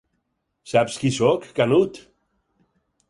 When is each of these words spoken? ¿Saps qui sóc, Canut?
¿Saps 0.71 0.95
qui 1.01 1.11
sóc, 1.17 1.45
Canut? 1.61 2.01